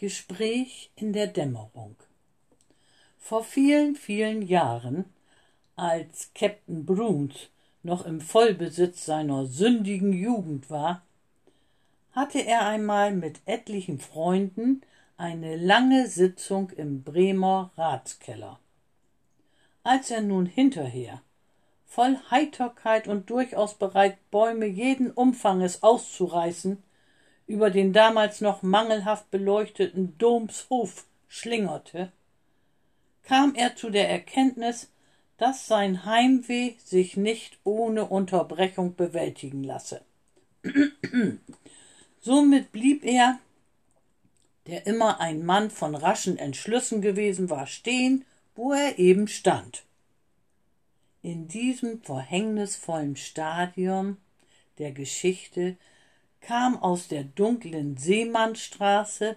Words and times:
Gespräch 0.00 0.90
in 0.96 1.12
der 1.12 1.26
Dämmerung. 1.26 1.94
Vor 3.18 3.44
vielen, 3.44 3.96
vielen 3.96 4.40
Jahren, 4.40 5.04
als 5.76 6.30
Captain 6.34 6.86
Bruns 6.86 7.50
noch 7.82 8.06
im 8.06 8.22
Vollbesitz 8.22 9.04
seiner 9.04 9.44
sündigen 9.44 10.14
Jugend 10.14 10.70
war, 10.70 11.02
hatte 12.12 12.38
er 12.38 12.66
einmal 12.66 13.12
mit 13.12 13.40
etlichen 13.44 13.98
Freunden 13.98 14.80
eine 15.18 15.56
lange 15.56 16.08
Sitzung 16.08 16.70
im 16.70 17.02
Bremer 17.02 17.70
Ratskeller. 17.76 18.58
Als 19.82 20.10
er 20.10 20.22
nun 20.22 20.46
hinterher, 20.46 21.20
voll 21.86 22.16
Heiterkeit 22.30 23.06
und 23.06 23.28
durchaus 23.28 23.74
bereit, 23.74 24.16
Bäume 24.30 24.64
jeden 24.64 25.10
Umfanges 25.10 25.82
auszureißen, 25.82 26.82
über 27.50 27.70
den 27.70 27.92
damals 27.92 28.40
noch 28.40 28.62
mangelhaft 28.62 29.30
beleuchteten 29.32 30.16
Domshof 30.18 31.04
schlingerte, 31.26 32.12
kam 33.24 33.56
er 33.56 33.74
zu 33.74 33.90
der 33.90 34.08
Erkenntnis, 34.08 34.88
dass 35.36 35.66
sein 35.66 36.04
Heimweh 36.04 36.74
sich 36.78 37.16
nicht 37.16 37.58
ohne 37.64 38.06
Unterbrechung 38.06 38.94
bewältigen 38.94 39.64
lasse. 39.64 40.02
Somit 42.20 42.70
blieb 42.70 43.04
er, 43.04 43.40
der 44.66 44.86
immer 44.86 45.18
ein 45.18 45.44
Mann 45.44 45.70
von 45.70 45.96
raschen 45.96 46.38
Entschlüssen 46.38 47.02
gewesen 47.02 47.50
war, 47.50 47.66
stehen, 47.66 48.24
wo 48.54 48.72
er 48.72 48.98
eben 48.98 49.26
stand. 49.26 49.84
In 51.22 51.48
diesem 51.48 52.00
verhängnisvollen 52.02 53.16
Stadium 53.16 54.18
der 54.78 54.92
Geschichte 54.92 55.76
kam 56.40 56.76
aus 56.82 57.08
der 57.08 57.24
dunklen 57.24 57.96
Seemannstraße 57.96 59.36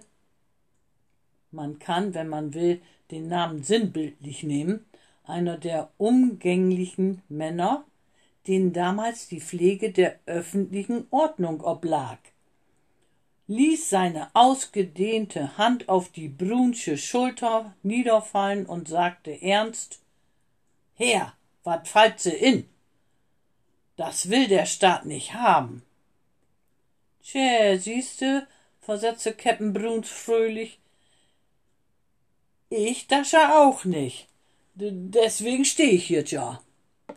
man 1.54 1.78
kann, 1.78 2.14
wenn 2.14 2.28
man 2.28 2.52
will, 2.52 2.82
den 3.10 3.28
Namen 3.28 3.62
sinnbildlich 3.62 4.42
nehmen, 4.42 4.84
einer 5.24 5.56
der 5.56 5.90
umgänglichen 5.96 7.22
Männer, 7.28 7.84
denen 8.46 8.72
damals 8.72 9.28
die 9.28 9.40
Pflege 9.40 9.92
der 9.92 10.18
öffentlichen 10.26 11.06
Ordnung 11.10 11.62
oblag, 11.62 12.18
ließ 13.46 13.88
seine 13.88 14.34
ausgedehnte 14.34 15.56
Hand 15.56 15.88
auf 15.88 16.10
die 16.10 16.28
Brunsche 16.28 16.98
Schulter 16.98 17.74
niederfallen 17.82 18.66
und 18.66 18.88
sagte 18.88 19.40
ernst 19.40 20.00
Herr, 20.96 21.34
wat 21.62 21.88
fallt 21.88 22.20
se 22.20 22.30
in? 22.30 22.68
Das 23.96 24.30
will 24.30 24.48
der 24.48 24.66
Staat 24.66 25.06
nicht 25.06 25.34
haben. 25.34 25.82
Tschä, 27.24 27.78
siehste, 27.78 28.46
versetzte 28.80 29.32
Captain 29.32 29.72
Bruns 29.72 30.08
fröhlich. 30.08 30.78
Ich 32.68 33.06
dasche 33.06 33.54
auch 33.56 33.84
nicht. 33.84 34.28
Deswegen 34.74 35.64
steh 35.64 35.90
ich 35.90 36.06
hier 36.06 36.24
ja. 36.24 36.63